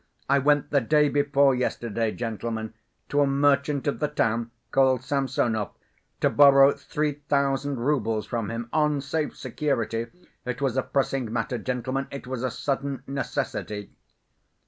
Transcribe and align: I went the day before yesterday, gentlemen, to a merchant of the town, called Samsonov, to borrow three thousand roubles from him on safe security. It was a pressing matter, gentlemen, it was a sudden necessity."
I 0.27 0.39
went 0.39 0.71
the 0.71 0.81
day 0.81 1.09
before 1.09 1.53
yesterday, 1.53 2.11
gentlemen, 2.11 2.73
to 3.09 3.21
a 3.21 3.27
merchant 3.27 3.85
of 3.85 3.99
the 3.99 4.07
town, 4.07 4.49
called 4.71 5.03
Samsonov, 5.03 5.73
to 6.21 6.29
borrow 6.31 6.71
three 6.71 7.21
thousand 7.29 7.77
roubles 7.79 8.25
from 8.25 8.49
him 8.49 8.67
on 8.73 8.99
safe 9.01 9.37
security. 9.37 10.07
It 10.43 10.59
was 10.59 10.75
a 10.75 10.81
pressing 10.81 11.31
matter, 11.31 11.59
gentlemen, 11.59 12.07
it 12.09 12.25
was 12.25 12.41
a 12.41 12.49
sudden 12.49 13.03
necessity." 13.05 13.91